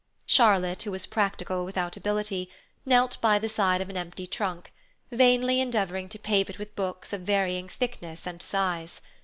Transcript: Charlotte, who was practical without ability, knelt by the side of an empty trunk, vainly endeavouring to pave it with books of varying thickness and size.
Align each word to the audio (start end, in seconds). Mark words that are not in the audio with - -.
Charlotte, 0.25 0.81
who 0.81 0.89
was 0.89 1.05
practical 1.05 1.63
without 1.63 1.95
ability, 1.95 2.49
knelt 2.87 3.21
by 3.21 3.37
the 3.37 3.47
side 3.47 3.81
of 3.81 3.87
an 3.91 3.95
empty 3.95 4.25
trunk, 4.25 4.73
vainly 5.11 5.61
endeavouring 5.61 6.09
to 6.09 6.17
pave 6.17 6.49
it 6.49 6.57
with 6.57 6.75
books 6.75 7.13
of 7.13 7.21
varying 7.21 7.69
thickness 7.69 8.25
and 8.25 8.41
size. 8.41 8.99